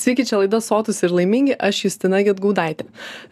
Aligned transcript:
Sveiki, 0.00 0.24
čia 0.24 0.38
laida 0.40 0.62
Sotus 0.64 1.02
ir 1.04 1.12
laimingi, 1.12 1.52
aš 1.60 1.82
Justina 1.84 2.22
Getgaudaitė. 2.24 2.86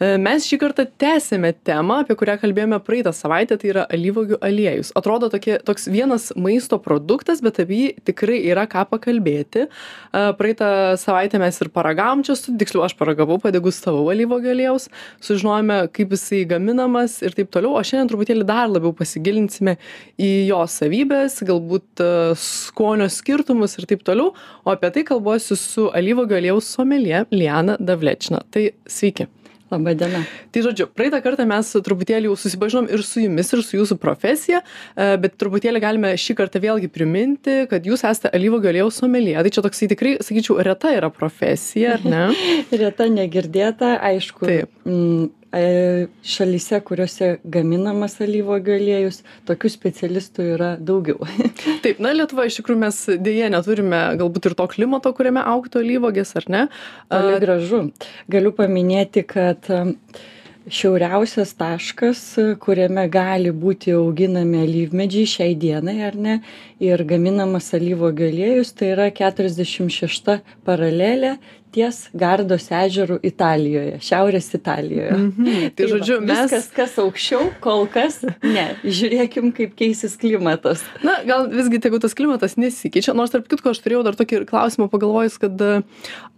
E, 0.04 0.08
mes 0.20 0.45
šį 0.45 0.58
kartą 0.61 0.84
tęsėme 1.00 1.54
temą, 1.64 2.02
apie 2.02 2.12
kurią 2.18 2.34
kalbėjome 2.42 2.76
praeitą 2.84 3.08
savaitę, 3.17 3.56
tai 3.56 3.71
yra 3.71 3.84
alyvogių 3.88 4.37
aliejus. 4.45 4.91
Atrodo 4.99 5.31
tokie, 5.33 5.54
toks 5.65 5.89
vienas 5.89 6.27
maisto 6.37 6.77
produktas, 6.85 7.41
bet 7.45 7.61
apie 7.62 7.79
jį 7.79 7.87
tikrai 8.11 8.41
yra 8.51 8.67
ką 8.69 8.83
pakalbėti. 8.91 9.65
E, 9.65 10.25
praeitą 10.37 10.69
savaitę 11.01 11.41
mes 11.41 11.57
ir 11.65 11.71
paragavom 11.73 12.27
čia, 12.29 12.37
tiksliau 12.61 12.85
aš 12.85 12.96
paragavau, 13.00 13.41
padegustavau 13.41 14.05
alyvogių 14.12 14.53
aliejus, 14.53 14.91
sužinojome, 15.25 15.80
kaip 15.96 16.12
jisai 16.19 16.43
gaminamas 16.53 17.16
ir 17.25 17.39
taip 17.39 17.48
toliau, 17.57 17.79
o 17.79 17.85
šiandien 17.87 18.12
truputėlį 18.12 18.45
dar 18.53 18.69
labiau 18.69 18.93
pasigilinsime 18.98 19.79
į 20.21 20.30
jo 20.50 20.61
savybės, 20.69 21.41
galbūt 21.48 22.05
e, 22.05 22.12
skonio 22.45 23.09
skirtumus 23.16 23.80
ir 23.80 23.89
taip 23.89 24.05
toliau, 24.05 24.35
o 24.69 24.77
apie 24.77 24.93
tai 24.93 25.09
kalbuosiu 25.09 25.57
su 25.57 25.89
alyvogių 25.96 26.37
aliejus 26.43 26.57
aliejaus 26.59 26.75
someljė 26.75 27.27
Liana 27.32 27.77
Davlečina. 27.79 28.42
Tai 28.51 28.73
sveiki. 28.87 29.28
Labai 29.69 29.92
diena. 29.95 30.23
Tai 30.51 30.62
žodžiu, 30.64 30.87
praeitą 30.96 31.20
kartą 31.20 31.45
mes 31.45 31.69
truputėlį 31.84 32.30
jau 32.30 32.37
susipažinom 32.41 32.87
ir 32.88 33.02
su 33.05 33.20
jumis, 33.20 33.52
ir 33.52 33.60
su 33.60 33.77
jūsų 33.77 33.98
profesija, 34.00 34.62
e, 34.97 35.19
bet 35.20 35.36
truputėlį 35.36 35.83
galime 35.83 36.14
šį 36.16 36.38
kartą 36.38 36.62
vėlgi 36.62 36.88
priminti, 36.88 37.66
kad 37.69 37.84
jūs 37.84 38.00
esate 38.00 38.33
alyvogių 38.33 38.70
aliejaus 38.70 38.97
someljė. 39.02 39.36
Tai 39.45 39.52
čia 39.52 39.64
toksai 39.66 39.91
tikrai, 39.92 40.14
sakyčiau, 40.24 40.56
reta 40.64 40.95
yra 40.97 41.12
profesija, 41.12 41.98
ar 41.98 42.09
ne? 42.09 42.24
reta 42.80 43.11
negirdėta, 43.12 43.98
aišku. 44.09 44.48
Taip. 44.48 44.72
E, 45.48 46.09
šalyse, 46.29 46.77
kuriuose 46.84 47.29
gaminamas 47.48 48.19
alyvuogių 48.20 48.75
aliejus, 48.75 49.23
tokių 49.48 49.70
specialistų 49.73 50.48
yra 50.59 50.70
daugiau. 50.77 51.25
Taip, 51.84 52.02
na, 52.05 52.12
Lietuva 52.12 52.45
iš 52.48 52.59
tikrųjų 52.61 52.83
mes 52.83 52.98
dėje 53.16 53.48
neturime 53.55 54.03
galbūt 54.20 54.51
ir 54.51 54.59
to 54.59 54.66
klimato, 54.69 55.15
kuriame 55.16 55.41
auktų 55.41 55.80
alyvogės, 55.80 56.34
ar 56.37 56.48
ne? 56.53 56.65
Toli 57.09 57.39
gražu. 57.41 57.87
Galiu 58.29 58.53
paminėti, 58.59 59.25
kad 59.25 59.70
šiauriausias 60.69 61.55
taškas, 61.56 62.20
kuriame 62.61 63.06
gali 63.09 63.48
būti 63.48 63.94
auginami 63.97 64.61
alyvmedžiai 64.67 65.31
šiai 65.33 65.55
dienai, 65.56 65.97
ar 66.11 66.19
ne, 66.28 66.34
ir 66.84 67.06
gaminamas 67.09 67.70
alyvuogių 67.78 68.28
aliejus, 68.28 68.75
tai 68.77 68.92
yra 68.92 69.09
46 69.17 70.42
paralelė 70.69 71.39
ties 71.74 72.00
Gardos 72.16 72.69
ežerų 72.74 73.19
Italijoje, 73.27 73.98
Šiaurės 74.05 74.50
Italijoje. 74.56 75.12
Mm 75.12 75.30
-hmm. 75.36 75.61
Tai, 75.61 75.70
tai 75.77 75.88
žodžiu, 75.92 76.20
mes. 76.20 76.38
Viskas, 76.38 76.69
kas 76.75 76.98
aukščiau, 76.98 77.50
kol 77.60 77.86
kas 77.86 78.22
ne. 78.42 78.66
Žiūrėkim, 78.84 79.52
kaip 79.56 79.75
keisis 79.77 80.16
klimatas. 80.16 80.83
Na, 81.02 81.20
gal 81.25 81.48
visgi 81.48 81.80
tegu 81.80 81.98
tas 81.98 82.14
klimatas 82.14 82.56
nesikeičia, 82.56 83.14
nors 83.14 83.30
tarp 83.30 83.48
kitko 83.48 83.70
aš 83.70 83.83
turėjau 83.84 84.05
dar 84.05 84.14
tokį 84.14 84.44
klausimą 84.47 84.88
pagalvojus, 84.88 85.38
kad 85.38 85.62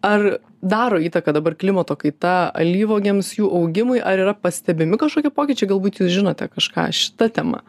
ar 0.03 0.39
daro 0.63 0.99
įtaką 1.01 1.33
dabar 1.33 1.55
klimato 1.55 1.97
kaita 1.97 2.51
alyvogiams 2.55 3.33
jų 3.39 3.49
augimui, 3.49 4.01
ar 4.01 4.19
yra 4.19 4.35
pastebimi 4.35 4.99
kažkokie 5.01 5.31
pokyčiai, 5.31 5.71
galbūt 5.73 6.01
jūs 6.01 6.13
žinote 6.13 6.49
kažką 6.49 6.91
šitą 6.93 7.31
temą. 7.33 7.63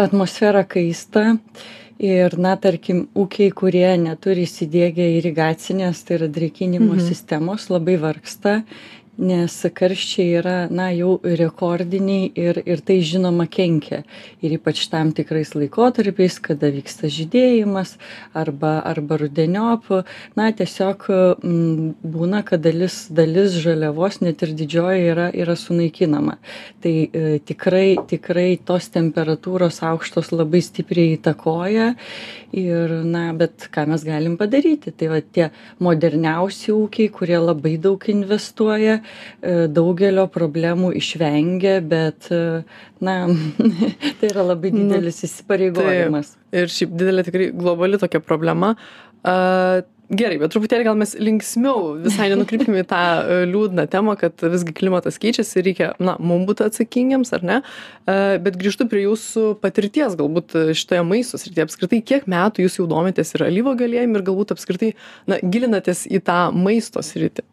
Atmosfera 0.00 0.64
kaista 0.64 1.36
ir 2.00 2.36
na 2.40 2.54
tarkim 2.56 3.04
ūkiai 3.18 3.52
kurie 3.52 3.88
neturi 4.00 4.46
įsidiegę 4.48 5.04
irigacinės 5.18 6.00
tai 6.06 6.16
yra 6.20 6.30
drėkinimo 6.32 6.94
mhm. 6.94 7.04
sistemos 7.10 7.68
labai 7.72 7.98
vargsta 8.00 8.62
nes 9.20 9.54
karščiai 9.76 10.36
yra 10.40 10.54
na 10.72 10.88
jau 10.96 11.18
rekordiniai 11.22 12.30
ir 12.34 12.60
ir 12.64 12.80
tai 12.80 13.00
žinoma 13.04 13.46
kenkia. 13.50 14.02
Ir 14.40 14.56
ypač 14.56 14.86
tam 14.92 15.12
tikrais 15.12 15.52
laikotarpiais 15.54 16.38
kada 16.40 16.70
vyksta 16.72 17.10
žydėjimas 17.12 17.96
arba 18.34 18.78
arba 18.88 19.18
rudeniop. 19.20 19.90
Na 20.36 20.48
tiesiog 20.56 21.06
m, 21.44 21.92
būna 22.00 22.42
kad 22.48 22.64
dalis 22.64 23.02
dalis 23.12 23.58
žaliavos 23.60 24.20
net 24.24 24.42
ir 24.46 24.54
didžioji 24.56 25.10
yra 25.12 25.28
yra 25.36 25.56
sunaikinama. 25.56 26.38
Tai 26.80 26.94
e, 27.04 27.38
tikrai 27.44 28.00
tikrai 28.08 28.56
tos 28.64 28.88
temperatūros 28.94 29.82
aukštos 29.84 30.32
labai 30.32 30.62
stipriai 30.64 31.18
įtakoja 31.18 31.92
ir 32.56 32.96
na 33.04 33.30
bet 33.36 33.68
ką 33.70 33.86
mes 33.92 34.04
galim 34.06 34.38
padaryti? 34.40 34.94
Tai 34.96 35.12
va 35.12 35.20
tie 35.20 35.50
moderniausi 35.78 36.72
ūkiai 36.72 37.12
kurie 37.12 37.38
labai 37.38 37.76
daug 37.76 38.08
investuoja 38.10 39.00
daugelio 39.72 40.26
problemų 40.32 40.92
išvengia, 41.00 41.78
bet, 41.84 42.28
e, 42.34 42.62
na, 43.04 43.16
tai 44.20 44.32
yra 44.32 44.44
labai 44.52 44.72
nu, 44.74 44.84
didelis 44.84 45.22
įsipareigojimas. 45.28 46.34
Taip. 46.36 46.58
Ir 46.60 46.74
šiaip 46.74 46.98
didelė 46.98 47.24
tikrai 47.28 47.48
globali 47.54 48.00
tokia 48.00 48.22
problema. 48.24 48.74
Uh, 49.20 49.82
gerai 50.10 50.38
bet 50.40 50.50
truputėlį 50.52 50.86
gal 50.88 50.96
mes 50.98 51.12
linksmiau 51.22 51.94
visai 52.02 52.28
nenukrypkim 52.32 52.74
į 52.80 52.84
tą 52.90 53.02
liūdną 53.50 53.86
temą 53.90 54.16
kad 54.18 54.42
visgi 54.42 54.74
klimatas 54.76 55.20
keičiasi 55.22 55.60
ir 55.60 55.66
reikia 55.68 55.90
na 56.02 56.16
mum 56.18 56.46
būt 56.48 56.64
atsakingiems 56.66 57.30
ar 57.36 57.46
ne 57.46 57.60
bet 58.06 58.58
grįžtu 58.60 58.88
prie 58.90 59.04
jūsų 59.04 59.54
patirties 59.62 60.18
galbūt 60.18 60.56
šitoje 60.78 61.04
maisto 61.06 61.38
srityje 61.40 61.68
apskritai 61.68 62.02
kiek 62.02 62.26
metų 62.30 62.66
jūs 62.66 62.80
jau 62.80 62.88
domitės 62.90 63.36
ir 63.36 63.46
alyvuogių 63.46 63.86
aliejum 63.86 64.18
ir 64.18 64.26
galbūt 64.26 64.56
apskritai 64.56 64.92
na 65.30 65.38
gilinatės 65.42 66.06
į 66.10 66.24
tą 66.26 66.42
maisto 66.56 67.04
sritį 67.06 67.46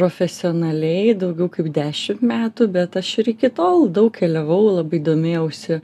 profesionaliai 0.00 1.12
daugiau 1.18 1.50
kaip 1.52 1.68
dešimt 1.76 2.24
metų 2.24 2.70
bet 2.76 2.96
aš 3.00 3.10
ir 3.22 3.30
iki 3.34 3.50
tol 3.60 3.88
daug 3.98 4.12
keliavau 4.16 4.62
labai 4.78 5.00
domėjausi 5.04 5.80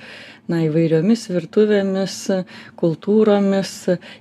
na 0.48 0.62
įvairiomis 0.64 1.26
virtuvėmis 1.34 2.16
kultūromis. 2.80 3.72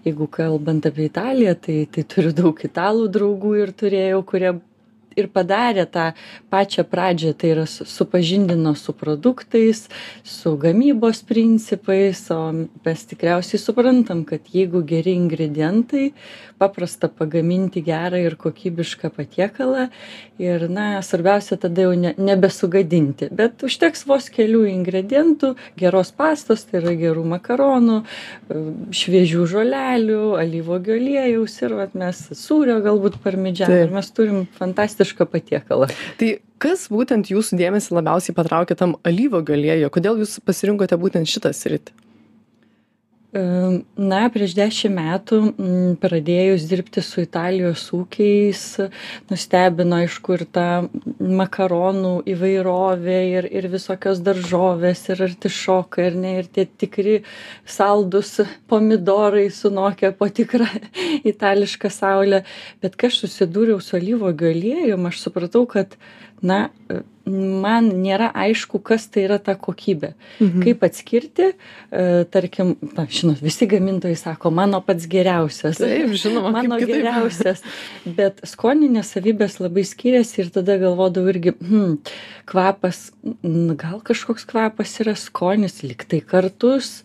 Jeigu 0.08 0.28
kalbant 0.38 0.88
apie 0.90 1.08
italiją 1.08 1.56
tai 1.68 1.78
tai 1.92 2.04
turiu 2.16 2.34
daug 2.36 2.64
italų 2.70 3.08
draugų 3.16 3.54
ir 3.62 3.76
turėjau 3.84 4.24
kurie 4.32 4.56
ir 5.20 5.30
padarė 5.32 5.86
tą 5.92 6.10
pačią 6.52 6.86
pradžią 6.92 7.34
tai 7.40 7.52
yra 7.54 7.66
su 7.70 7.86
supažindino 7.86 8.76
su 8.76 8.94
produktais 8.94 9.88
su 10.24 10.56
gamybos 10.58 11.24
principais 11.28 12.26
o 12.32 12.40
mes 12.86 13.06
tikriausiai 13.12 13.60
suprantam 13.62 14.26
kad 14.28 14.52
jeigu 14.52 14.84
geri 14.84 15.16
ingredientai 15.16 16.12
paprasta 16.60 17.08
pagaminti 17.08 17.84
gerą 17.84 18.20
ir 18.24 18.36
kokybišką 18.40 19.12
patiekalą 19.16 19.88
ir 20.40 20.68
na 20.70 21.02
svarbiausia 21.04 21.58
tada 21.60 21.88
jau 21.88 21.96
ne 22.00 22.14
nebesugadinti 22.18 23.30
bet 23.32 23.64
užteks 23.68 24.06
vos 24.08 24.30
kelių 24.32 24.66
ingredientų 24.74 25.54
geros 25.80 26.12
pastos 26.16 26.68
tai 26.68 26.82
yra 26.82 26.96
gerų 27.00 27.26
makaronų 27.36 28.02
šviežių 28.96 29.48
žolelių 29.56 30.22
alyvuogių 30.44 31.00
aliejaus 31.00 31.60
ir 31.64 31.78
vat 31.80 31.96
mes 31.96 32.22
sūrio 32.36 32.82
galbūt 32.84 33.20
parmidžano 33.24 33.82
ir 33.86 33.96
mes 33.96 34.12
turim 34.16 34.46
fantastišką 34.60 35.05
fantastišką 35.06 35.26
patiekalą. 35.30 35.88
Tai 36.20 36.30
kas 36.60 36.88
būtent 36.90 37.30
jūsų 37.30 37.58
dėmesį 37.60 37.96
labiausiai 37.96 38.36
patraukė 38.36 38.76
tam 38.76 38.96
alyvogių 39.06 39.54
aliejuje? 39.54 39.90
Kodėl 39.90 40.20
jūs 40.24 40.40
pasirinkote 40.46 40.98
būtent 40.98 41.28
šitą 41.30 41.54
sritį? 41.54 41.94
Na, 43.36 44.22
prieš 44.32 44.54
dešimt 44.56 44.96
metų 44.96 45.38
pradėjus 46.00 46.68
dirbti 46.70 47.02
su 47.04 47.20
Italijos 47.26 47.84
ūkiais, 47.96 48.62
nustebino, 49.28 49.98
aišku, 50.06 50.38
ir 50.38 50.46
ta 50.56 50.68
makaronų 51.20 52.14
įvairovė 52.32 53.18
ir, 53.34 53.50
ir 53.52 53.68
visokios 53.74 54.22
daržovės, 54.24 55.04
ir 55.12 55.26
artišokai, 55.28 56.08
ir 56.12 56.20
ne, 56.22 56.34
ir 56.40 56.48
tie 56.48 56.64
tikri 56.64 57.18
saldus 57.68 58.38
pomidorai 58.72 59.50
sunokia 59.52 60.14
po 60.16 60.30
tikrą 60.32 60.70
itališką 61.34 61.92
saulę. 61.92 62.46
Bet 62.80 62.96
kai 62.96 63.12
aš 63.12 63.26
susidūriau 63.26 63.84
su 63.84 64.00
alyvogių 64.00 64.54
aliejum, 64.54 65.12
aš 65.12 65.26
supratau, 65.28 65.66
kad, 65.68 66.00
na, 66.44 66.70
man 67.26 67.88
nėra 68.04 68.30
aišku, 68.38 68.80
kas 68.86 69.08
tai 69.10 69.26
yra 69.26 69.38
ta 69.42 69.56
kokybė. 69.58 70.12
Mhm. 70.40 70.62
Kaip 70.66 70.84
atskirti, 70.86 71.48
e, 71.56 72.06
tarkim, 72.32 72.76
na, 72.94 73.08
žinot, 73.10 73.42
visi 73.44 73.68
gamintojai 73.70 74.18
sako, 74.20 74.52
mano 74.54 74.82
pats 74.86 75.08
geriausias. 75.10 75.82
Taip, 75.82 76.14
žinoma, 76.22 76.54
mano 76.54 76.80
geriausias. 76.82 77.64
Bet 78.06 78.44
skoninės 78.46 79.16
savybės 79.16 79.60
labai 79.64 79.86
skiriasi 79.88 80.44
ir 80.44 80.52
tada 80.54 80.78
galvodavau 80.82 81.34
irgi, 81.34 81.56
hmm, 81.58 81.98
kvapas, 82.50 83.10
gal 83.42 84.02
kažkoks 84.06 84.46
kvapas 84.50 85.00
yra 85.02 85.16
skonis, 85.18 85.82
liktai 85.86 86.22
kartus, 86.22 87.00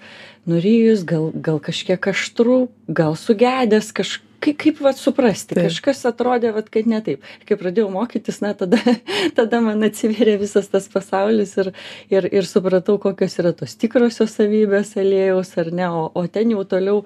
nurijus, 0.48 1.04
gal, 1.08 1.30
gal 1.32 1.60
kažkiek 1.64 2.10
aštrų, 2.12 2.66
gal 2.92 3.16
sugedęs 3.16 3.94
kažkas 3.96 4.26
kaip 4.40 4.58
kaip 4.60 4.80
vat 4.84 4.98
suprasti 4.98 5.56
kažkas 5.56 6.02
atrodė 6.08 6.52
vat 6.54 6.68
kad 6.72 6.88
ne 6.90 7.00
taip. 7.04 7.24
Kai 7.48 7.58
pradėjau 7.60 7.90
mokytis 7.92 8.40
na 8.44 8.52
tada 8.58 8.78
tada 9.38 9.60
man 9.64 9.84
atsivėrė 9.86 10.36
visas 10.40 10.70
tas 10.72 10.88
pasaulis 10.92 11.56
ir 11.60 11.72
ir 12.12 12.28
ir 12.30 12.48
supratau 12.48 12.98
kokios 13.02 13.36
yra 13.42 13.52
tos 13.56 13.76
tikrosios 13.80 14.36
savybės 14.38 14.94
aliejaus 15.00 15.52
ar 15.60 15.72
ne 15.74 15.88
o 15.88 16.06
o 16.14 16.26
ten 16.26 16.54
jau 16.54 16.64
toliau 16.68 17.02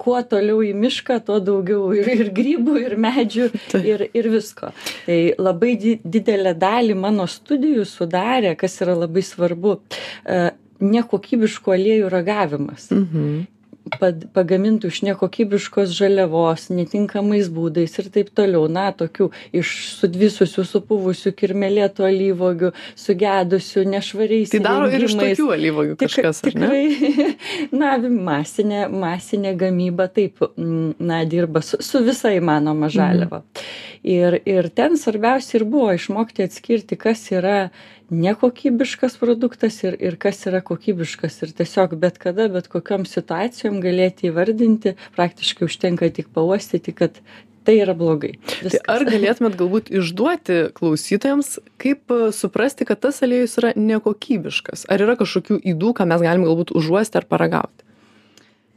kuo 0.00 0.20
toliau 0.34 0.62
į 0.66 0.72
mišką 0.84 1.18
tuo 1.26 1.40
daugiau 1.50 1.90
ir 1.96 2.12
ir 2.14 2.30
grybų 2.36 2.78
ir 2.84 2.96
medžių 3.06 3.50
ir 3.82 4.06
ir 4.12 4.30
visko. 4.32 4.72
Tai 5.06 5.18
labai 5.38 5.74
di 5.80 5.96
didelę 6.04 6.54
dalį 6.58 6.96
mano 6.98 7.26
studijų 7.30 7.88
sudarė 7.88 8.54
kas 8.58 8.80
yra 8.84 8.96
labai 9.02 9.24
svarbu 9.26 9.76
e, 9.78 10.40
nekokybiškų 10.80 11.76
aliejų 11.76 12.08
ragavimas. 12.12 12.90
Mhm 12.94 13.55
pad 14.00 14.26
pagamintų 14.34 14.90
iš 14.90 15.02
nekokybiškos 15.06 15.92
žaliavos 15.94 16.68
netinkamais 16.74 17.48
būdais 17.52 17.94
ir 18.00 18.10
taip 18.14 18.32
toliau 18.36 18.66
na 18.72 18.88
tokių 18.96 19.28
iš 19.56 19.72
sudvisusių 20.00 20.64
supuvusių 20.66 21.32
kirmėlėtų 21.38 22.06
alyvuogių 22.08 22.72
sugedusių 22.98 23.86
nešvariais 23.94 24.54
Tai 24.54 24.62
daro 24.64 24.90
ir 24.90 25.06
iš 25.06 25.14
įrengimais. 25.14 25.96
Tik- 25.96 26.06
kažkas, 26.06 26.42
ar 26.42 26.58
ne? 26.58 26.70
tikrai, 26.70 27.36
na, 27.80 27.96
masinė, 28.30 28.86
masinė 28.92 29.54
gamyba 29.58 30.08
taip, 30.12 30.42
na, 30.56 31.22
dirba 31.28 31.62
su, 31.64 31.80
su 31.84 32.02
visa 32.06 32.32
įmanoma 32.36 32.90
žaliava. 32.92 33.42
Ir, 34.06 34.38
ir 34.46 34.70
ten 34.74 34.98
svarbiausia 35.00 35.60
ir 35.60 35.66
buvo 35.68 35.90
išmokti 35.96 36.46
atskirti, 36.46 36.98
kas 37.00 37.24
yra 37.34 37.70
nekokybiškas 38.10 39.16
produktas 39.18 39.78
ir, 39.84 39.96
ir 39.98 40.16
kas 40.20 40.44
yra 40.46 40.60
kokybiškas. 40.64 41.40
Ir 41.42 41.54
tiesiog 41.58 41.96
bet 42.00 42.20
kada, 42.22 42.48
bet 42.52 42.68
kokiam 42.72 43.06
situacijom 43.08 43.80
galėti 43.84 44.30
įvardinti, 44.30 44.94
praktiškai 45.16 45.66
užtenka 45.66 46.10
tik 46.14 46.30
pauostyti, 46.34 46.94
kad 46.96 47.18
tai 47.66 47.80
yra 47.82 47.96
blogai. 47.98 48.36
Tai 48.46 48.68
Viskas. 48.68 48.84
ar 48.86 49.02
galėtumėt 49.08 49.56
galbūt 49.58 49.90
išduoti 49.90 50.58
klausytojams, 50.76 51.56
kaip 51.82 52.14
e, 52.14 52.30
suprasti, 52.36 52.86
kad 52.86 53.00
tas 53.02 53.18
aliejus 53.26 53.58
yra 53.58 53.72
nekokybiškas? 53.74 54.86
Ar 54.92 55.02
yra 55.02 55.16
kažkokių 55.18 55.58
įdų, 55.74 55.90
ką 55.98 56.06
mes 56.06 56.22
galim 56.22 56.46
galbūt 56.46 56.70
užuosti 56.78 57.18
ar 57.18 57.26
paragauti? 57.26 57.82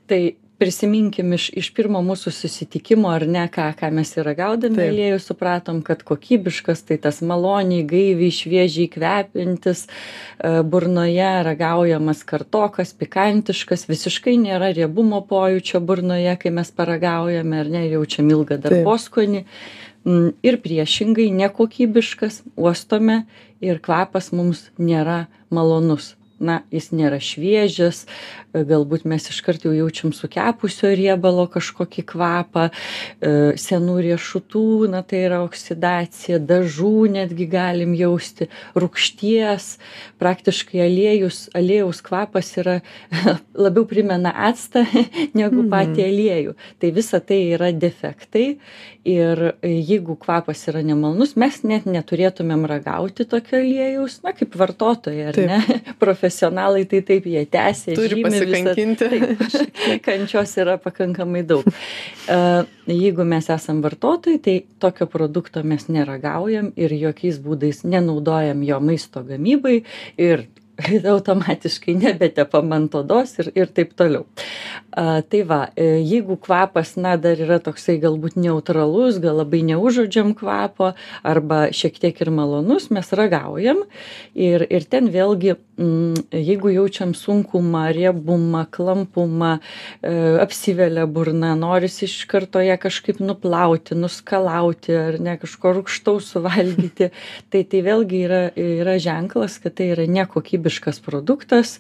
Tai 0.10 0.22
prisiminkim 0.60 1.32
iš, 1.34 1.48
iš 1.56 1.70
pirmo 1.76 2.02
mūsų 2.04 2.34
susitikimo, 2.36 3.08
ar 3.14 3.24
ne, 3.30 3.46
ką, 3.52 3.70
ką 3.80 3.90
mes 3.96 4.12
ir 4.18 4.28
ragaudami 4.28 4.82
aliejų 4.84 5.22
supratom, 5.24 5.80
kad 5.86 6.04
kokybiškas 6.08 6.84
tai 6.90 7.00
tas 7.02 7.22
maloniai, 7.26 7.86
gaiviai, 7.88 8.34
šviežiai 8.36 8.90
kvepintis, 8.92 9.86
e, 9.88 10.52
burnoje 10.68 11.32
ragaujamas 11.48 12.26
kartokas, 12.28 12.92
pikantiškas, 13.00 13.88
visiškai 13.90 14.36
nėra 14.42 14.74
riebumo 14.76 15.24
pojūčio 15.32 15.80
burnoje, 15.80 16.36
kai 16.44 16.54
mes 16.60 16.74
paragaujame, 16.76 17.64
ar 17.64 17.72
ne, 17.72 17.88
jaučiam 17.96 18.28
ilgą 18.36 18.60
darboskonį. 18.68 19.46
Mm, 20.08 20.32
Ir 20.44 20.60
priešingai, 20.64 21.28
nekokybiškas, 21.36 22.44
uostome 22.60 23.24
ir 23.64 23.82
kvapas 23.84 24.32
mums 24.36 24.70
nėra 24.80 25.26
malonus 25.52 26.14
na 26.40 26.62
jis 26.74 26.92
nėra 26.96 27.20
šviežias 27.24 28.06
galbūt 28.54 29.06
mes 29.10 29.28
iškart 29.30 29.66
jau 29.68 29.74
jaučiam 29.76 30.14
sukepusio 30.16 30.90
riebalo 30.98 31.46
kažkokį 31.52 32.04
kvapą 32.10 32.70
e, 32.70 33.32
senų 33.62 33.98
riešutų 34.08 34.90
na 34.90 35.04
tai 35.06 35.24
yra 35.28 35.44
oksidacija 35.46 36.40
dažų 36.42 37.12
netgi 37.14 37.46
galim 37.50 37.94
jausti 37.98 38.50
rūgšties 38.80 39.70
praktiškai 40.22 40.82
aliejus 40.88 41.46
aliejaus 41.54 42.02
kvapas 42.06 42.52
yra 42.62 42.80
labiau 43.66 43.86
primena 43.90 44.34
actą 44.50 44.86
negu 45.40 45.66
patį 45.70 46.06
aliejų. 46.08 46.56
Tai 46.82 46.94
visa 46.96 47.22
tai 47.22 47.42
yra 47.54 47.72
defektai 47.76 48.48
ir 49.08 49.42
jeigu 49.64 50.18
kvapas 50.20 50.66
yra 50.72 50.82
nemalonus 50.86 51.36
mes 51.40 51.62
net 51.68 51.86
neturėtumėm 51.90 52.66
ragauti 52.70 53.26
tokio 53.30 53.60
aliejaus 53.62 54.20
na 54.26 54.34
kaip 54.36 54.58
vartotojai 54.60 55.30
ar 55.30 55.38
Taip. 55.38 55.50
ne 55.50 55.96
profesionalai 56.30 56.86
tai 56.86 57.02
taip 57.02 57.26
jie 57.26 57.46
tęsia 57.46 57.96
Turi 57.96 58.10
žymi 58.10 58.30
visą 58.30 58.46
pasikankinti. 58.46 59.10
taip 59.10 60.04
kančios 60.06 60.56
yra 60.62 60.78
pakankamai 60.78 61.44
daug 61.44 61.66
jeigu 62.88 63.26
mes 63.26 63.50
esam 63.50 63.81
vartotojai 63.81 64.40
tai 64.40 64.56
tokio 64.80 65.08
produkto 65.08 65.64
mes 65.64 65.88
neragaujam 65.90 66.72
ir 66.76 66.94
jokiais 66.94 67.42
būdais 67.42 67.84
nenaudojam 67.84 68.64
jo 68.64 68.80
maisto 68.80 69.24
gamybai 69.24 69.84
ir 70.18 70.48
automatiškai 71.14 71.96
nebetepam 72.00 72.72
ant 72.76 72.96
odos 73.00 73.36
ir, 73.42 73.52
ir 73.58 73.72
taip 73.76 73.94
toliau. 74.00 74.26
A, 74.92 75.22
tai 75.22 75.42
va, 75.48 75.62
e, 75.76 76.00
jeigu 76.06 76.38
kvapas, 76.42 76.96
na, 77.02 77.16
dar 77.22 77.40
yra 77.40 77.60
toksai 77.64 77.98
galbūt 78.02 78.38
neutralus, 78.40 79.20
gal 79.22 79.40
labai 79.42 79.62
neužodžiam 79.68 80.34
kvapo, 80.38 80.94
arba 81.24 81.66
šiek 81.76 82.00
tiek 82.02 82.22
ir 82.24 82.31
malonus, 82.34 82.90
mes 82.94 83.12
ragaujam. 83.16 83.84
Ir, 84.36 84.66
ir 84.70 84.88
ten 84.90 85.12
vėlgi, 85.14 85.58
jeigu 85.80 86.70
jaučiam 86.74 87.14
sunkumą, 87.16 87.86
riebumą, 87.96 88.66
klampumą, 88.72 89.58
e, 90.02 90.12
apsivelia 90.42 91.06
burna, 91.08 91.56
norisi 91.56 92.06
iš 92.06 92.26
karto 92.30 92.62
ją 92.64 92.76
kažkaip 92.81 93.22
nuplauti, 93.24 93.96
nuskalauti, 93.96 94.94
ar 94.96 95.20
ne 95.24 95.38
kažko 95.40 95.74
rūkštaus 95.80 96.34
suvalgyti, 96.36 97.10
tai 97.52 97.64
tai 97.70 97.84
vėlgi 97.86 98.24
yra, 98.28 98.42
yra 98.60 98.98
ženklas, 99.00 99.60
kad 99.64 99.78
tai 99.80 99.92
yra 99.94 100.08
nekokybiškas 100.10 101.00
produktas, 101.06 101.78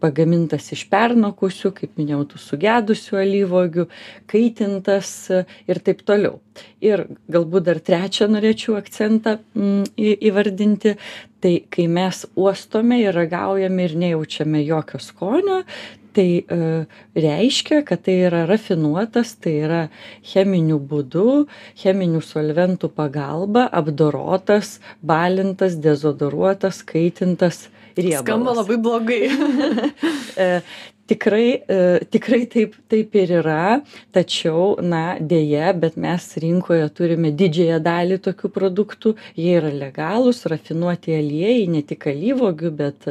pagamintas 0.00 0.70
iš 0.72 0.86
pernokusių, 0.92 1.74
kaip 1.76 2.00
minėjau, 2.00 2.24
tų 2.32 2.42
sugedusių 2.46 3.20
alyvogių, 3.24 3.88
kaitintas 4.30 5.14
e, 5.30 5.44
ir 5.68 5.84
taip 5.84 6.04
toliau. 6.06 6.40
Ir 6.84 7.06
galbūt 7.32 7.66
dar 7.68 7.80
trečią 7.82 8.28
norėčiau 8.32 8.78
akcentą 8.78 9.38
mm, 9.56 9.94
įvardinti, 9.98 10.94
tai 11.42 11.56
kai 11.72 11.88
mes 11.90 12.24
uostome 12.36 13.00
ir 13.02 13.16
ragaujame 13.16 13.88
ir 13.88 13.98
nejaučiame 14.04 14.62
jokio 14.64 15.00
skonio, 15.02 15.62
tai 16.14 16.28
e, 16.46 16.58
reiškia, 17.18 17.82
kad 17.86 18.04
tai 18.06 18.16
yra 18.28 18.44
rafinuotas, 18.48 19.34
tai 19.42 19.56
yra 19.66 19.82
cheminiu 20.26 20.78
būdu, 20.78 21.44
cheminių 21.80 22.22
solventų 22.24 22.90
pagalba 22.94 23.66
apdorotas, 23.74 24.78
balintas, 25.02 25.78
dezodoruotas, 25.82 26.84
kaitintas 26.86 27.66
riebalas. 27.96 28.22
Skamba 28.22 28.56
labai 28.60 28.78
blogai. 28.78 29.22
Tikrai, 31.04 31.48
e, 31.68 31.78
tikrai 32.08 32.46
taip, 32.48 32.76
taip 32.88 33.12
ir 33.20 33.32
yra, 33.42 33.82
tačiau, 34.16 34.78
na, 34.80 35.18
dėje, 35.20 35.66
bet 35.82 35.98
mes 36.00 36.24
rinkoje 36.40 36.86
turime 36.96 37.28
didžiąją 37.36 37.76
dalį 37.84 38.16
tokių 38.24 38.48
produktų, 38.54 39.12
jie 39.36 39.58
yra 39.58 39.68
legalūs, 39.74 40.40
rafinuoti 40.48 41.12
aliejai, 41.18 41.66
ne 41.68 41.82
tik 41.84 42.06
alyvogių, 42.08 42.70
bet, 42.78 43.08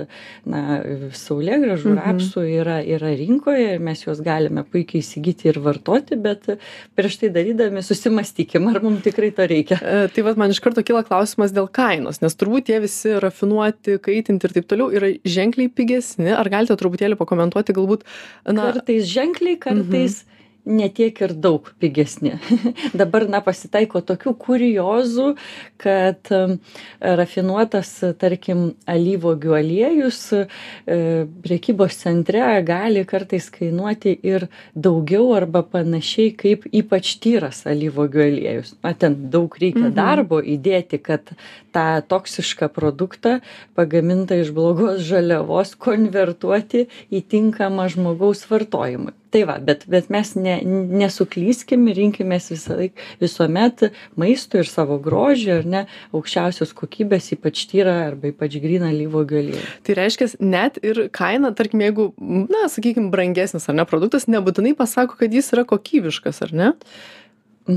na, 0.50 0.80
saulėgražų, 1.14 1.92
Mhm. 1.94 2.02
rapsų 2.02 2.46
yra, 2.62 2.80
yra 2.82 3.12
rinkoje 3.20 3.76
ir 3.76 3.80
mes 3.80 4.02
juos 4.06 4.22
galime 4.26 4.64
puikiai 4.66 5.02
įsigyti 5.04 5.52
ir 5.52 5.60
vartoti, 5.62 6.18
bet 6.18 6.50
prieš 6.98 7.20
tai 7.22 7.30
darydami 7.30 7.84
susimastykim, 7.86 8.68
ar 8.74 8.82
mums 8.82 9.04
tikrai 9.06 9.30
to 9.36 9.46
reikia. 9.48 9.78
E, 9.82 10.08
Tai 10.14 10.22
vad 10.24 10.38
man 10.38 10.50
iš 10.50 10.60
karto 10.62 10.82
kyla 10.84 11.04
klausimas 11.06 11.54
dėl 11.54 11.70
kainos, 11.72 12.22
nes 12.22 12.36
turbūt 12.36 12.66
tie 12.70 12.80
visi 12.82 13.14
rafinuoti, 13.22 14.00
kaitinti 14.02 14.46
ir 14.50 14.54
taip 14.58 14.68
toliau 14.68 14.90
yra 14.94 15.14
ženkliai 15.26 15.70
pigesni. 15.70 16.34
Ar 16.34 16.50
galite 16.50 16.76
truputėlį 16.78 17.18
pakomentuoti 17.18 17.74
galbūt, 17.84 18.08
na, 18.48 18.72
kartais 18.72 19.06
ženkliai, 19.12 19.60
kartais 19.62 20.24
netiek 20.66 21.22
ir 21.26 21.34
daug 21.44 21.68
pigesni. 21.82 22.38
Dabar, 23.00 23.26
na, 23.32 23.42
pasitaiko 23.44 24.02
tokių 24.06 24.34
kuriozų, 24.40 25.34
kad 25.82 26.30
rafinuotas, 27.04 27.92
tarkim, 28.22 28.74
alyvogių 28.90 29.56
aliejus 29.58 30.20
e, 30.38 30.44
priekybos 31.44 31.98
centre 32.04 32.44
gali 32.66 33.04
kartais 33.10 33.50
kainuoti 33.54 34.16
ir 34.24 34.48
daugiau 34.76 35.34
arba 35.38 35.64
panašiai 35.68 36.34
kaip 36.40 36.68
ypač 36.72 37.16
tyras 37.24 37.64
alyvogių 37.70 38.24
aliejus. 38.28 38.76
Na, 38.84 38.94
ten 38.94 39.18
daug 39.34 39.56
reikia 39.60 39.88
Mhm. 39.90 39.96
darbo 39.96 40.42
įdėti, 40.42 41.02
kad 41.02 41.34
tą 41.74 42.02
toksišką 42.08 42.70
produktą 42.74 43.40
pagamintą 43.76 44.40
iš 44.42 44.54
blogos 44.56 45.02
žaliavos 45.02 45.76
konvertuoti 45.76 46.88
į 47.12 47.24
tinkamą 47.28 47.90
žmogaus 47.90 48.46
vartojimui. 48.50 49.14
Tai 49.34 49.42
va, 49.50 49.56
bet, 49.58 49.88
bet 49.90 50.12
mes 50.14 50.30
ne, 50.38 50.60
nesuklyskim 51.02 51.88
rinkimės 51.98 52.52
visą 52.54 52.76
laiką 52.78 53.08
visuomet 53.24 53.88
maisto 54.22 54.60
ir 54.62 54.70
savo 54.70 55.00
grožį, 55.02 55.48
ar 55.56 55.66
ne, 55.66 55.82
aukščiausios 56.14 56.76
kokybės, 56.78 57.32
ypač 57.34 57.64
tyrą 57.72 57.96
arba 58.12 58.30
ypač 58.30 58.60
gryną 58.62 58.92
lyvogių 58.94 59.40
aliejų. 59.42 59.64
tai 59.88 59.96
reiškia, 59.98 60.28
net 60.46 60.78
ir 60.86 61.08
kaina, 61.18 61.50
tarkim, 61.58 61.82
jeigu, 61.82 62.12
na, 62.22 62.68
sakykime, 62.70 63.10
brangesnis 63.14 63.66
ar 63.70 63.80
ne 63.82 63.88
produktas, 63.90 64.30
nebūtinai 64.30 64.76
pasako, 64.78 65.18
kad 65.18 65.34
jis 65.34 65.50
yra 65.58 65.66
kokybiškas, 65.66 66.44
ar 66.46 66.54
ne? 66.54 66.72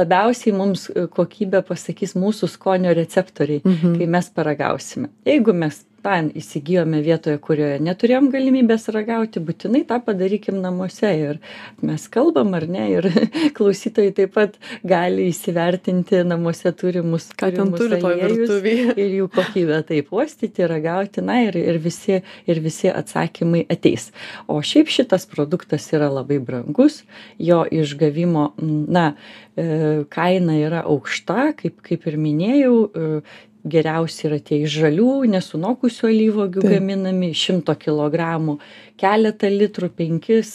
Labiausiai 0.00 0.52
mums 0.56 0.88
kokybę 1.14 1.60
pasakys 1.68 2.16
mūsų 2.18 2.48
skonio 2.50 2.90
receptoriai, 2.98 3.60
Mhm. 3.64 3.96
kai 3.98 4.06
mes 4.10 4.28
paragausime. 4.34 5.08
Jeigu 5.24 5.54
mes 5.54 5.84
tą 6.04 6.16
įsigijome 6.36 7.00
vietoje, 7.04 7.38
kurioje 7.42 7.80
neturėjom 7.84 8.30
galimybės 8.32 8.88
ragauti, 8.94 9.42
būtinai 9.44 9.82
tą 9.88 10.00
padarykim 10.04 10.60
namuose. 10.62 11.10
Ir 11.20 11.40
mes 11.84 12.06
kalbam, 12.12 12.54
ar 12.58 12.66
ne, 12.70 12.86
ir 12.96 13.08
klausytojai 13.56 14.14
taip 14.16 14.34
pat 14.36 14.56
gali 14.86 15.28
įsivertinti 15.30 16.22
namuose 16.28 16.72
turimus, 16.76 17.28
turimus 17.40 17.84
aliejus 17.98 18.54
ir 19.02 19.18
jų 19.20 19.28
kokybę 19.34 19.82
taip 19.90 20.10
uostyti, 20.14 20.66
ragauti, 20.70 21.24
na 21.24 21.40
ir, 21.46 21.58
ir, 21.60 21.80
visi, 21.82 22.20
ir 22.46 22.62
visi 22.64 22.90
atsakymai 22.92 23.66
ateis. 23.70 24.10
O 24.50 24.60
šiaip 24.64 24.90
šitas 24.92 25.28
produktas 25.30 25.88
yra 25.94 26.10
labai 26.12 26.40
brangus, 26.42 27.02
jo 27.38 27.62
išgavimo, 27.70 28.50
na, 28.90 29.10
kaina 30.10 30.56
yra 30.56 30.84
aukšta, 30.88 31.50
kaip, 31.58 31.80
kaip 31.84 32.06
ir 32.08 32.16
minėjau, 32.20 32.74
geriausi 33.64 34.26
yra 34.28 34.38
tie 34.40 34.62
iš 34.64 34.78
žalių, 34.84 35.08
nesunokusių 35.34 36.08
alyvogių 36.08 36.64
Taip. 36.64 36.72
gaminami, 36.74 37.32
100 37.36 37.76
kg 37.80 38.56
keletą 39.00 39.48
litrų 39.50 39.88
penkis 39.96 40.52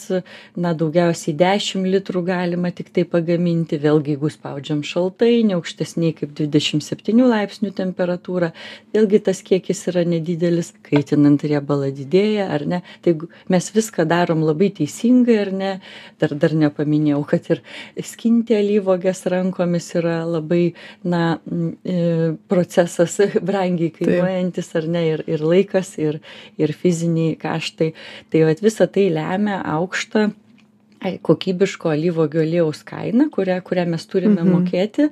na 0.55 0.73
daugiausiai 0.77 1.35
dešim 1.37 1.85
litrų 1.89 2.21
galima 2.27 2.71
tiktai 2.75 3.05
pagaminti. 3.09 3.79
Vėlgi 3.81 4.15
jeigu 4.15 4.29
spaudžiam 4.33 4.83
šaltai 4.85 5.43
ne 5.47 5.57
aukštesnėj 5.57 6.13
kaip 6.19 6.33
dvidešim 6.37 6.81
septynių 6.85 7.29
laipsnių 7.31 7.71
temperatūra 7.75 8.51
vėlgi 8.95 9.21
tas 9.25 9.41
kiekis 9.45 9.85
yra 9.91 10.05
nedidelis 10.07 10.71
kaitinant 10.85 11.43
riebalą 11.45 11.91
didėja 11.95 12.49
ar 12.55 12.65
ne? 12.69 12.81
Tai 13.01 13.13
jeigu 13.13 13.29
mes 13.51 13.69
viską 13.75 14.05
darom 14.09 14.45
labai 14.45 14.71
teisingai 14.79 15.39
ar 15.45 15.51
ne? 15.53 15.71
Dar 16.21 16.35
dar 16.35 16.55
nepaminėjau 16.55 17.23
kad 17.29 17.49
ir 17.55 17.63
skinti 18.05 18.57
alyvuoges 18.57 19.25
rankomis 19.31 19.89
yra 19.97 20.21
labai 20.29 20.73
na 21.03 21.37
e, 21.37 22.35
procesas 22.51 23.17
brangiai 23.47 23.91
kainuojantis 23.95 24.71
ar 24.79 24.89
ne? 24.91 25.05
Ir 25.15 25.25
ir 25.27 25.45
laikas 25.45 25.95
ir 26.01 26.21
ir 26.61 26.75
fiziniai 26.75 27.35
kaštai 27.39 27.91
tai 28.35 28.43
vat 28.43 28.59
visa 28.59 28.89
tai 28.91 29.07
lemia 29.15 29.61
aukštą 29.77 30.25
kokybiško 31.25 31.91
alyvuogių 31.93 32.41
aliejaus 32.41 32.81
kainą 32.87 33.27
kurią 33.33 33.59
kurią 33.65 33.85
mes 33.91 34.05
turime 34.09 34.41
mhm. 34.41 34.51
mokėti 34.53 35.07
e, 35.07 35.11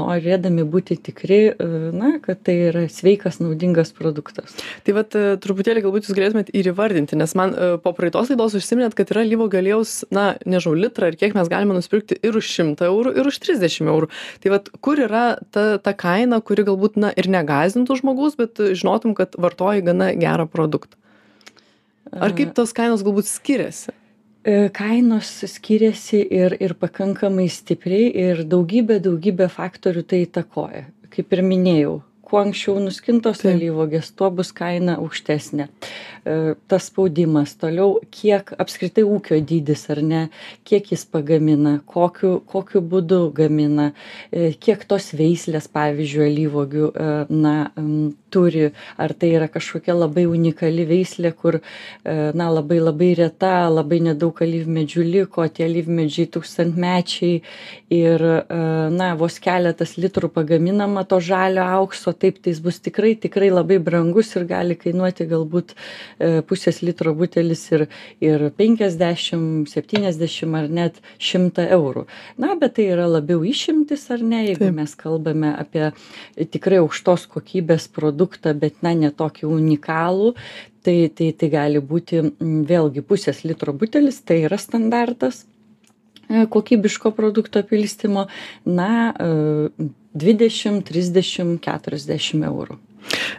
norėdami 0.00 0.64
būti 0.70 0.96
tikri 1.08 1.40
e, 1.50 1.68
na 1.96 2.16
kad 2.22 2.42
tai 2.46 2.56
yra 2.68 2.84
sveikas 2.92 3.40
naudingas 3.42 3.92
produktas. 3.96 4.54
Tai 4.86 4.96
vat 4.98 5.16
e, 5.18 5.24
truputėlį 5.42 5.84
galbūt 5.86 6.08
jūs 6.08 6.16
galėtumėt 6.18 6.52
ir 6.54 6.70
įvardinti 6.72 7.18
nes 7.18 7.34
man 7.38 7.54
po 7.82 7.92
praeitos 7.96 8.30
laidos 8.32 8.56
užsiminėt 8.58 8.96
kad 8.98 9.10
yra 9.14 9.24
alyvuogių 9.26 9.60
aliejaus 9.62 9.96
na 10.14 10.28
nežinau 10.46 10.76
litrą 10.78 11.10
ir 11.10 11.18
kiek 11.20 11.34
mes 11.36 11.50
galime 11.52 11.76
nusipirkti 11.76 12.20
ir 12.22 12.38
už 12.38 12.52
šimtą 12.52 12.90
eurų 12.90 13.16
ir 13.18 13.30
už 13.30 13.40
trisdešim 13.42 13.90
eurų. 13.92 14.10
Tai 14.44 14.54
vat 14.54 14.70
kur 14.84 15.00
yra 15.02 15.26
ta 15.50 15.66
ta 15.82 15.96
kaina 15.96 16.40
kuri 16.44 16.66
galbūt 16.68 17.00
na 17.02 17.12
ir 17.16 17.30
negąsdintų 17.32 18.00
žmogaus 18.02 18.38
bet 18.38 18.62
žinotum 18.78 19.16
kad 19.18 19.34
vartoji 19.40 19.84
gana 19.86 20.12
gerą 20.16 20.46
produktą 20.50 20.98
Ar 22.12 22.34
kaip 22.36 22.54
tos 22.56 22.74
kainos 22.76 23.04
galbūt 23.06 23.28
skiriasi? 23.30 23.94
Kainos 24.76 25.30
skiriasi 25.50 26.20
ir, 26.22 26.54
ir 26.62 26.76
pakankamai 26.78 27.48
stipriai 27.50 28.12
ir 28.28 28.44
daugybė, 28.46 29.00
daugybė 29.02 29.48
faktorių 29.50 30.04
tai 30.06 30.22
įtakoja. 30.28 30.84
Kaip 31.10 31.34
ir 31.34 31.42
minėjau, 31.42 31.96
kuo 32.26 32.40
anksčiau 32.42 32.80
nuskintos 32.82 33.44
alyvuogės, 33.46 34.12
tuo 34.18 34.28
bus 34.34 34.52
kaina 34.54 34.96
aukštesnė. 35.02 35.68
Tas 36.70 36.88
spaudimas, 36.90 37.54
toliau 37.58 38.00
kiek 38.14 38.50
apskritai 38.58 39.04
ūkio 39.06 39.38
dydis 39.46 39.84
ar 39.94 40.02
ne, 40.02 40.22
kiek 40.66 40.90
jis 40.90 41.06
pagamina, 41.10 41.76
kokiu, 41.86 42.40
kokiu 42.50 42.82
būdu 42.82 43.20
gamina, 43.36 43.92
kiek 44.32 44.82
tos 44.90 45.12
veislės, 45.18 45.70
pavyzdžiui, 45.70 46.26
alyvogių, 46.26 46.90
na, 47.30 47.56
turi, 48.36 48.68
ar 49.00 49.14
tai 49.16 49.32
yra 49.38 49.48
kažkokia 49.52 49.96
labai 49.96 50.26
unikali 50.30 50.86
veislė, 50.88 51.32
kur, 51.32 51.58
na, 52.04 52.48
labai 52.52 52.78
labai 52.82 53.10
reta, 53.18 53.54
labai 53.72 54.02
nedaug 54.10 54.44
alyvmedžių 54.46 55.06
liko, 55.08 55.48
tie 55.48 55.66
alyvmedžiai 55.66 56.28
tūkstantmečiai 56.36 57.40
ir, 57.96 58.26
na, 58.92 59.10
vos 59.18 59.40
keletas 59.42 59.96
litrų 59.96 60.30
pagaminama 60.36 61.06
to 61.08 61.20
žalio 61.24 61.64
aukso, 61.80 62.12
taip 62.12 62.42
tai 62.42 62.54
jis 62.54 62.62
bus 62.64 62.82
tikrai, 62.84 63.14
tikrai 63.20 63.50
labai 63.54 63.80
brangus 63.82 64.34
ir 64.36 64.46
gali 64.50 64.76
kainuoti 64.78 65.28
galbūt 65.30 65.76
E, 66.18 66.40
pusės 66.48 66.80
litro 66.84 67.12
butelis 67.16 67.62
ir, 67.74 67.86
ir 68.24 68.46
50, 68.56 69.66
70 69.68 70.56
ar 70.56 70.68
net 70.72 71.00
100 71.20 71.66
eurų. 71.76 72.06
Na, 72.40 72.54
bet 72.60 72.76
tai 72.78 72.88
yra 72.94 73.06
labiau 73.10 73.44
išimtis 73.46 74.06
ar 74.14 74.24
ne, 74.24 74.42
jeigu 74.48 74.64
Taip. 74.64 74.76
mes 74.78 74.94
kalbame 74.98 75.52
apie 75.56 75.90
tikrai 76.54 76.80
aukštos 76.82 77.26
kokybės 77.32 77.88
produktą, 77.92 78.25
bet 78.60 78.82
na, 78.86 78.94
netokį 78.98 79.46
unikalų, 79.48 80.32
tai, 80.86 80.96
tai, 81.14 81.32
tai 81.32 81.50
gali 81.52 81.82
būti 81.82 82.22
vėlgi 82.40 83.04
pusės 83.06 83.44
litro 83.44 83.74
butelis, 83.76 84.22
tai 84.22 84.42
yra 84.46 84.58
standartas 84.60 85.44
e, 86.28 86.46
kokybiško 86.50 87.14
produkto 87.16 87.62
pilstimo, 87.66 88.26
na, 88.66 89.12
20, 90.16 90.82
30, 90.86 91.58
40 91.62 92.46
eurų. 92.50 92.80